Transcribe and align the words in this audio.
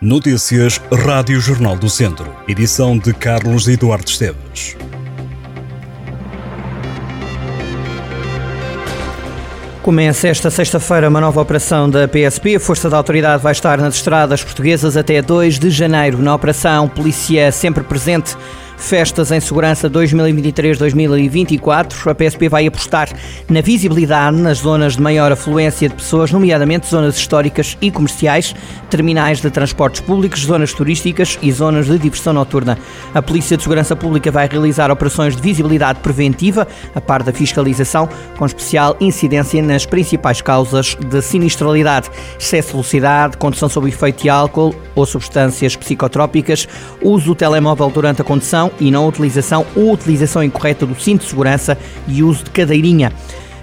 Notícias 0.00 0.78
Rádio 0.92 1.40
Jornal 1.40 1.74
do 1.74 1.88
Centro. 1.88 2.30
Edição 2.46 2.98
de 2.98 3.14
Carlos 3.14 3.66
Eduardo 3.66 4.06
Esteves. 4.06 4.76
Começa 9.80 10.28
esta 10.28 10.50
sexta-feira 10.50 11.08
uma 11.08 11.18
nova 11.18 11.40
operação 11.40 11.88
da 11.88 12.06
PSP. 12.06 12.56
A 12.56 12.60
Força 12.60 12.90
da 12.90 12.98
Autoridade 12.98 13.42
vai 13.42 13.52
estar 13.52 13.78
nas 13.78 13.94
estradas 13.94 14.44
portuguesas 14.44 14.98
até 14.98 15.22
2 15.22 15.58
de 15.58 15.70
janeiro. 15.70 16.18
Na 16.18 16.34
operação, 16.34 16.90
polícia 16.90 17.50
sempre 17.50 17.82
presente 17.82 18.36
Festas 18.76 19.32
em 19.32 19.40
Segurança 19.40 19.90
2023-2024. 19.90 22.10
A 22.10 22.14
PSP 22.14 22.48
vai 22.48 22.66
apostar 22.66 23.08
na 23.48 23.60
visibilidade 23.60 24.36
nas 24.36 24.58
zonas 24.58 24.96
de 24.96 25.02
maior 25.02 25.32
afluência 25.32 25.88
de 25.88 25.94
pessoas, 25.94 26.30
nomeadamente 26.30 26.86
zonas 26.86 27.16
históricas 27.16 27.76
e 27.80 27.90
comerciais, 27.90 28.54
terminais 28.90 29.40
de 29.40 29.50
transportes 29.50 30.00
públicos, 30.00 30.44
zonas 30.44 30.72
turísticas 30.72 31.38
e 31.42 31.50
zonas 31.50 31.86
de 31.86 31.98
diversão 31.98 32.32
noturna. 32.32 32.78
A 33.14 33.22
Polícia 33.22 33.56
de 33.56 33.62
Segurança 33.62 33.96
Pública 33.96 34.30
vai 34.30 34.46
realizar 34.46 34.90
operações 34.90 35.34
de 35.34 35.42
visibilidade 35.42 36.00
preventiva, 36.00 36.68
a 36.94 37.00
par 37.00 37.22
da 37.22 37.32
fiscalização, 37.32 38.08
com 38.38 38.46
especial 38.46 38.96
incidência 39.00 39.60
nas 39.62 39.86
principais 39.86 40.40
causas 40.40 40.94
de 40.94 41.22
sinistralidade: 41.22 42.10
excesso 42.38 42.68
de 42.68 42.72
velocidade, 42.74 43.36
condução 43.36 43.68
sob 43.68 43.88
efeito 43.88 44.22
de 44.22 44.28
álcool 44.28 44.74
ou 44.94 45.06
substâncias 45.06 45.74
psicotrópicas, 45.74 46.68
uso 47.02 47.26
do 47.26 47.34
telemóvel 47.34 47.90
durante 47.90 48.20
a 48.20 48.24
condução 48.24 48.65
e 48.80 48.90
não 48.90 49.08
utilização 49.08 49.66
ou 49.74 49.92
utilização 49.92 50.42
incorreta 50.42 50.86
do 50.86 50.98
cinto 51.00 51.22
de 51.22 51.28
segurança 51.28 51.78
e 52.06 52.22
uso 52.22 52.44
de 52.44 52.50
cadeirinha. 52.50 53.12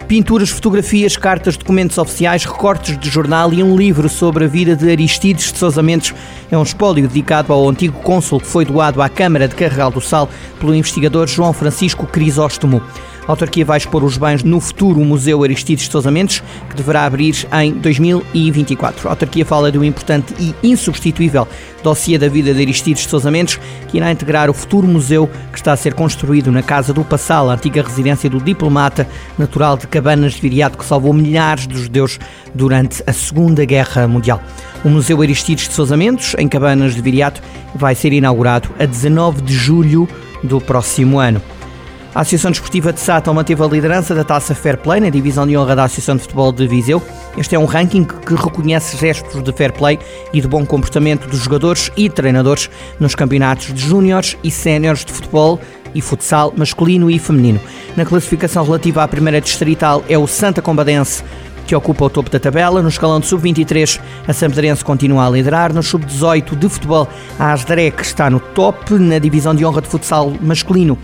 Pinturas, 0.08 0.50
fotografias, 0.50 1.16
cartas, 1.16 1.56
documentos 1.56 1.98
oficiais, 1.98 2.44
recortes 2.44 2.98
de 3.00 3.10
jornal 3.10 3.54
e 3.54 3.64
um 3.64 3.76
livro 3.76 4.10
sobre 4.10 4.46
a 4.46 4.48
vida 4.48 4.76
de 4.76 4.90
Aristides 4.90 5.52
de 5.52 5.58
Sousa 5.58 5.82
Mendes. 5.82 6.14
É 6.52 6.58
um 6.58 6.64
espólio 6.64 7.08
dedicado 7.08 7.54
ao 7.54 7.68
antigo 7.68 8.00
cônsul 8.02 8.40
que 8.40 8.48
foi 8.48 8.66
doado 8.66 9.02
à 9.02 9.08
Câmara 9.08 9.48
de 9.48 9.56
Carregal 9.56 9.90
do 9.90 10.02
Sal 10.02 10.30
pelo 10.60 10.76
investigador 10.76 11.28
João 11.28 11.54
Francisco 11.54 12.06
Crisóstomo. 12.06 12.82
A 13.28 13.32
autarquia 13.32 13.64
vai 13.64 13.78
expor 13.78 14.04
os 14.04 14.18
bens 14.18 14.44
no 14.44 14.60
futuro 14.60 15.00
Museu 15.00 15.44
Aristides 15.44 15.86
de 15.86 15.92
Sousa 15.92 16.12
Mendes, 16.12 16.44
que 16.70 16.76
deverá 16.76 17.06
abrir 17.06 17.48
em 17.62 17.72
2024. 17.72 19.08
A 19.08 19.12
autarquia 19.12 19.46
fala 19.46 19.72
de 19.72 19.78
um 19.78 19.84
importante 19.84 20.34
e 20.38 20.54
insubstituível 20.62 21.48
dossiê 21.82 22.18
da 22.18 22.28
vida 22.28 22.54
de 22.54 22.62
Aristides 22.62 23.04
de 23.04 23.10
Sousa 23.10 23.32
Mendes, 23.32 23.60
que 23.88 23.98
irá 23.98 24.12
integrar 24.12 24.50
o 24.50 24.54
futuro 24.54 24.88
museu 24.88 25.30
que 25.52 25.58
está 25.58 25.72
a 25.72 25.78
ser 25.78 25.94
construído 25.94 26.52
na 26.52 26.62
Casa 26.62 26.94
do 26.94 27.04
Passal, 27.04 27.50
a 27.50 27.54
antiga 27.54 27.82
residência 27.82 28.30
do 28.30 28.42
diplomata 28.42 29.08
natural 29.38 29.78
de 29.78 29.88
Cabanas 29.88 30.34
de 30.34 30.42
Viriato, 30.42 30.78
que 30.78 30.86
salvou 30.86 31.14
milhares 31.14 31.66
de 31.66 31.78
judeus 31.78 32.20
durante 32.54 33.02
a 33.08 33.14
Segunda 33.14 33.64
Guerra 33.64 34.06
Mundial. 34.06 34.42
O 34.84 34.90
Museu 34.90 35.22
Aristides 35.22 35.70
de 35.70 35.74
Sousa 35.74 35.96
Mendes, 35.96 36.36
em 36.38 36.48
Cabanas 36.50 36.94
de 36.94 37.02
Viriato, 37.02 37.42
vai 37.74 37.96
ser 37.96 38.12
inaugurado 38.12 38.70
a 38.78 38.86
19 38.86 39.42
de 39.42 39.54
julho 39.54 40.10
do 40.44 40.60
próximo 40.60 41.20
ano. 41.20 41.42
A 42.16 42.22
Associação 42.22 42.52
Desportiva 42.52 42.94
de 42.94 43.00
Sátão 43.00 43.34
manteve 43.34 43.64
a 43.64 43.66
liderança 43.66 44.14
da 44.14 44.24
Taça 44.24 44.54
Fair 44.54 44.78
Play 44.78 45.02
na 45.02 45.10
divisão 45.10 45.48
de 45.48 45.58
honra 45.58 45.76
da 45.76 45.86
Associação 45.86 46.16
de 46.16 46.22
Futebol 46.22 46.52
de 46.52 46.68
Viseu. 46.68 47.02
Este 47.36 47.56
é 47.56 47.60
um 47.60 47.66
ranking 47.66 48.04
que 48.04 48.36
reconhece 48.36 48.96
gestos 48.98 49.42
de 49.42 49.52
fair 49.52 49.74
play 49.74 49.98
e 50.32 50.40
de 50.40 50.48
bom 50.48 50.64
comportamento 50.64 51.28
dos 51.28 51.40
jogadores 51.40 51.92
e 51.98 52.12
treinadores 52.12 52.70
nos 53.00 53.16
campeonatos 53.16 53.74
de 53.74 53.82
júniores 53.82 54.38
e 54.44 54.52
séniores 54.52 55.04
de 55.04 55.12
futebol 55.12 55.60
e 55.96 56.02
futsal 56.02 56.54
masculino 56.56 57.10
e 57.10 57.18
feminino. 57.18 57.60
Na 57.98 58.06
classificação 58.06 58.64
relativa 58.64 59.04
à 59.04 59.08
primeira 59.08 59.42
distrital 59.42 60.04
é 60.08 60.16
o 60.16 60.28
Santa 60.28 60.62
Combadense 60.62 61.24
que 61.66 61.76
ocupa 61.76 62.06
o 62.06 62.10
topo 62.10 62.30
da 62.30 62.40
tabela. 62.40 62.82
No 62.82 62.90
escalão 62.90 63.20
de 63.20 63.26
sub-23, 63.26 64.00
a 64.28 64.34
Sampdorense 64.34 64.84
continua 64.84 65.26
a 65.26 65.30
liderar. 65.30 65.74
No 65.74 65.82
sub-18 65.82 66.56
de 66.58 66.70
futebol, 66.70 67.08
a 67.40 67.54
Asdrec 67.54 68.02
está 68.02 68.30
no 68.30 68.40
top. 68.40 68.94
Na 68.96 69.18
divisão 69.18 69.56
de 69.56 69.66
honra 69.66 69.82
de 69.82 69.88
futsal 69.88 70.34
masculino, 70.42 70.98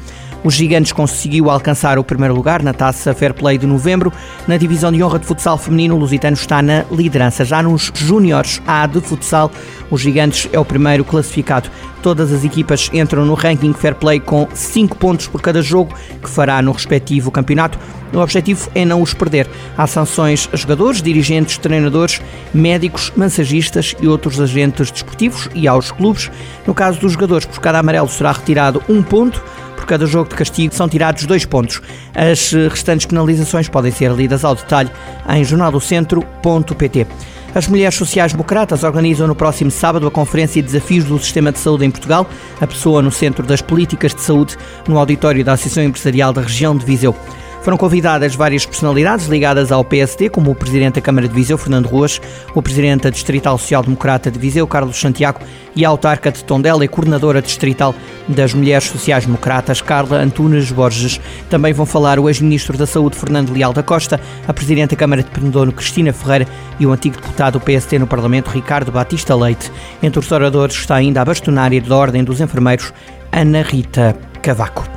os 0.43 0.53
Gigantes 0.53 0.91
conseguiu 0.91 1.49
alcançar 1.49 1.99
o 1.99 2.03
primeiro 2.03 2.33
lugar 2.33 2.63
na 2.63 2.73
taça 2.73 3.13
Fair 3.13 3.33
Play 3.33 3.57
de 3.57 3.67
novembro. 3.67 4.11
Na 4.47 4.57
divisão 4.57 4.91
de 4.91 5.03
honra 5.03 5.19
de 5.19 5.25
futsal 5.25 5.57
feminino, 5.57 5.95
o 5.95 5.99
Lusitano 5.99 6.35
está 6.35 6.61
na 6.61 6.85
liderança. 6.91 7.43
Já 7.43 7.61
nos 7.61 7.91
Júniores 7.93 8.61
A 8.65 8.87
de 8.87 9.01
futsal, 9.01 9.51
os 9.91 9.99
Gigantes 9.99 10.47
é 10.53 10.59
o 10.59 10.63
primeiro 10.63 11.03
classificado. 11.03 11.69
Todas 12.01 12.31
as 12.31 12.45
equipas 12.45 12.89
entram 12.93 13.25
no 13.25 13.33
ranking 13.33 13.73
Fair 13.73 13.95
Play 13.95 14.21
com 14.21 14.47
5 14.53 14.95
pontos 14.95 15.27
por 15.27 15.41
cada 15.41 15.61
jogo 15.61 15.93
que 16.21 16.29
fará 16.29 16.61
no 16.61 16.71
respectivo 16.71 17.29
campeonato. 17.29 17.77
O 18.13 18.19
objetivo 18.19 18.69
é 18.73 18.85
não 18.85 19.01
os 19.01 19.13
perder. 19.13 19.47
Há 19.77 19.85
sanções 19.85 20.49
a 20.53 20.55
jogadores, 20.55 21.01
dirigentes, 21.01 21.57
treinadores, 21.57 22.21
médicos, 22.53 23.11
massagistas 23.15 23.93
e 24.01 24.07
outros 24.07 24.39
agentes 24.39 24.89
desportivos 24.89 25.49
e 25.53 25.67
aos 25.67 25.91
clubes. 25.91 26.31
No 26.65 26.73
caso 26.73 26.99
dos 27.01 27.11
jogadores, 27.11 27.45
por 27.45 27.59
cada 27.59 27.79
amarelo 27.79 28.07
será 28.07 28.31
retirado 28.31 28.81
um 28.87 29.03
ponto 29.03 29.43
cada 29.89 30.05
jogo 30.05 30.29
de 30.29 30.35
castigo 30.35 30.73
são 30.75 30.87
tirados 30.87 31.25
dois 31.25 31.45
pontos. 31.45 31.81
As 32.13 32.51
restantes 32.51 33.07
penalizações 33.07 33.67
podem 33.67 33.91
ser 33.91 34.11
lidas 34.11 34.45
ao 34.45 34.53
detalhe 34.53 34.91
em 35.27 35.43
jornaldocentro.pt. 35.43 37.07
As 37.55 37.67
Mulheres 37.67 37.95
Sociais 37.95 38.31
Democratas 38.31 38.83
organizam 38.83 39.27
no 39.27 39.33
próximo 39.33 39.71
sábado 39.71 40.05
a 40.05 40.11
Conferência 40.11 40.61
Desafios 40.61 41.05
do 41.05 41.17
Sistema 41.17 41.51
de 41.51 41.57
Saúde 41.57 41.85
em 41.85 41.89
Portugal, 41.89 42.29
a 42.61 42.67
pessoa 42.67 43.01
no 43.01 43.11
centro 43.11 43.43
das 43.43 43.63
políticas 43.63 44.13
de 44.13 44.21
saúde, 44.21 44.55
no 44.87 44.99
auditório 44.99 45.43
da 45.43 45.53
Associação 45.53 45.83
Empresarial 45.83 46.31
da 46.31 46.41
Região 46.41 46.77
de 46.77 46.85
Viseu. 46.85 47.15
Foram 47.61 47.77
convidadas 47.77 48.35
várias 48.35 48.65
personalidades 48.65 49.27
ligadas 49.27 49.71
ao 49.71 49.83
PSD, 49.83 50.29
como 50.29 50.49
o 50.49 50.55
Presidente 50.55 50.95
da 50.95 51.01
Câmara 51.01 51.27
de 51.27 51.33
Viseu, 51.33 51.57
Fernando 51.57 51.87
Ruas, 51.87 52.21
o 52.55 52.61
Presidente 52.61 53.03
da 53.03 53.09
Distrital 53.09 53.57
Social 53.57 53.83
Democrata 53.83 54.31
de 54.31 54.39
Viseu, 54.39 54.65
Carlos 54.65 54.99
Santiago, 54.99 55.41
e 55.75 55.85
a 55.85 55.89
autarca 55.89 56.31
de 56.31 56.43
Tondela 56.43 56.83
e 56.83 56.87
coordenadora 56.87 57.41
distrital 57.41 57.93
das 58.27 58.53
Mulheres 58.53 58.85
Sociais 58.85 59.25
Democratas, 59.25 59.81
Carla 59.81 60.17
Antunes 60.17 60.71
Borges. 60.71 61.19
Também 61.49 61.73
vão 61.73 61.85
falar 61.85 62.17
o 62.17 62.29
ex-ministro 62.29 62.77
da 62.77 62.87
Saúde, 62.87 63.17
Fernando 63.17 63.53
Leal 63.53 63.73
da 63.73 63.83
Costa, 63.83 64.19
a 64.47 64.53
Presidente 64.53 64.91
da 64.91 64.97
Câmara 64.97 65.21
de 65.21 65.29
Pendono, 65.29 65.73
Cristina 65.73 66.13
Ferreira, 66.13 66.47
e 66.79 66.87
o 66.87 66.91
antigo 66.91 67.17
deputado 67.17 67.59
do 67.59 67.63
PSD 67.63 67.99
no 67.99 68.07
Parlamento, 68.07 68.49
Ricardo 68.49 68.91
Batista 68.91 69.35
Leite. 69.35 69.69
Entre 70.01 70.17
os 70.17 70.31
oradores 70.31 70.75
está 70.75 70.95
ainda 70.95 71.21
a 71.21 71.25
bastonária 71.25 71.81
da 71.81 71.95
Ordem 71.95 72.23
dos 72.23 72.39
Enfermeiros, 72.39 72.93
Ana 73.31 73.61
Rita 73.61 74.15
Cavaco. 74.41 74.88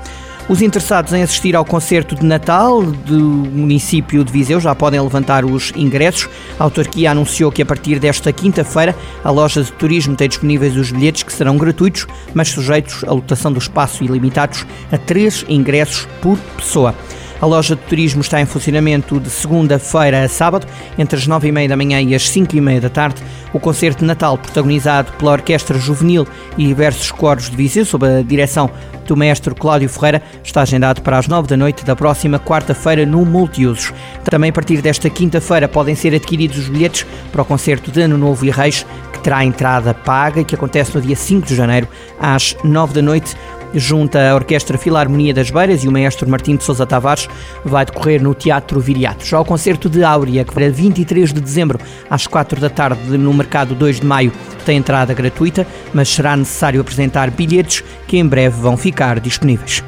Os 0.53 0.61
interessados 0.61 1.15
em 1.15 1.23
assistir 1.23 1.57
ao 1.57 1.65
concerto 1.65 2.15
de 2.15 2.27
Natal 2.27 2.83
do 2.83 3.19
município 3.19 4.23
de 4.23 4.31
Viseu 4.31 4.61
já 4.61 4.75
podem 4.75 5.01
levantar 5.01 5.47
os 5.47 5.73
ingressos. 5.75 6.29
A 6.61 6.65
autarquia 6.65 7.11
anunciou 7.11 7.51
que 7.51 7.63
a 7.63 7.65
partir 7.65 7.99
desta 7.99 8.31
quinta-feira 8.35 8.95
a 9.25 9.31
loja 9.31 9.63
de 9.63 9.73
turismo 9.73 10.15
tem 10.15 10.29
disponíveis 10.29 10.77
os 10.77 10.93
bilhetes 10.93 11.23
que 11.23 11.33
serão 11.33 11.57
gratuitos, 11.57 12.07
mas 12.35 12.51
sujeitos 12.51 13.03
à 13.05 13.13
lotação 13.13 13.51
do 13.51 13.59
espaço 13.59 14.05
e 14.05 14.07
limitados 14.07 14.67
a 14.93 14.99
três 14.99 15.43
ingressos 15.49 16.07
por 16.21 16.37
pessoa. 16.59 16.95
A 17.43 17.47
loja 17.47 17.75
de 17.75 17.83
turismo 17.83 18.21
está 18.21 18.41
em 18.41 18.47
funcionamento 18.47 19.19
de 19.19 19.29
segunda-feira 19.29 20.23
a 20.23 20.29
sábado, 20.29 20.65
entre 20.97 21.19
as 21.19 21.27
nove 21.27 21.49
e 21.49 21.53
meia 21.53 21.69
da 21.69 21.77
manhã 21.77 22.01
e 22.01 22.15
as 22.15 22.29
cinco 22.29 22.55
e 22.55 22.61
meia 22.61 22.81
da 22.81 22.89
tarde. 22.89 23.21
O 23.53 23.59
concerto 23.59 23.99
de 23.99 24.05
Natal, 24.05 24.39
protagonizado 24.39 25.11
pela 25.15 25.33
Orquestra 25.33 25.77
Juvenil 25.77 26.25
e 26.57 26.69
diversos 26.69 27.11
coros 27.11 27.51
de 27.51 27.57
Viseu, 27.57 27.85
sob 27.85 28.07
a 28.07 28.23
direção 28.23 28.71
do 29.09 29.17
mestre 29.17 29.53
Cláudio 29.57 29.89
Ferreira, 29.89 30.23
está 30.45 30.63
agendado 30.63 31.03
para 31.03 31.19
as 31.19 31.27
nove 31.27 31.49
da 31.49 31.57
noite 31.57 31.85
da 31.85 31.97
próxima 31.97 32.39
quarta-feira 32.39 33.05
no 33.05 33.27
Multiusos. 33.27 33.93
Também 34.23 34.51
a 34.51 34.53
partir 34.53 34.81
desta 34.81 35.11
quinta-feira 35.11 35.67
podem 35.67 35.97
ser 35.97 36.15
adquiridos 36.15 36.59
os 36.59 36.69
bilhetes 36.69 37.05
para 37.33 37.43
o 37.43 37.45
concerto 37.45 37.91
de 37.91 38.03
Ano 38.03 38.17
Novo 38.17 38.47
e 38.47 38.51
Reis, 38.53 38.87
que 39.13 39.19
terá 39.19 39.45
entrada 39.45 39.93
paga 39.93 40.43
e 40.43 40.45
que 40.45 40.55
acontece 40.55 40.95
no 40.95 41.01
dia 41.01 41.17
5 41.17 41.45
de 41.45 41.57
janeiro 41.57 41.89
às 42.21 42.57
nove 42.63 42.95
da 42.95 43.03
noite 43.03 43.35
junta 43.75 44.31
a 44.31 44.35
Orquestra 44.35 44.79
Filarmonia 44.79 45.35
das 45.35 45.51
Beiras 45.51 45.85
e 45.85 45.89
o 45.89 45.93
maestro 45.93 46.29
Martim 46.29 46.57
de 46.57 46.65
Sousa 46.65 46.87
Tavares, 46.87 47.29
vai 47.65 47.85
decorrer 47.85 48.23
no 48.23 48.35
Teatro 48.35 48.81
Viriato. 48.81 49.27
Já 49.27 49.41
o 49.41 49.45
concerto 49.45 49.89
de 49.89 50.03
Áurea, 50.03 50.45
que 50.45 50.53
para 50.53 50.71
23 50.71 51.33
de 51.33 51.41
dezembro, 51.41 51.79
às 52.09 52.27
4 52.27 52.61
da 52.61 52.71
tarde, 52.71 53.17
no 53.17 53.33
Mercado 53.33 53.75
2 53.75 54.01
de 54.01 54.07
Maio, 54.07 54.33
tem 54.65 54.79
entrada 54.79 55.15
gratuita, 55.15 55.67
mas 55.93 56.09
será 56.09 56.37
necessário 56.37 56.81
apresentar 56.81 57.31
bilhetes 57.31 57.83
que 58.07 58.19
em 58.19 58.27
breve 58.27 58.61
vão 58.61 58.77
ficar 58.77 59.21
disponíveis. 59.21 59.83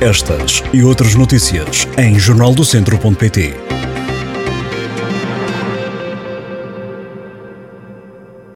Estas 0.00 0.62
e 0.74 0.84
outras 0.84 1.14
notícias 1.14 1.88
em 1.96 2.18
jornaldocentro.pt. 2.18 3.54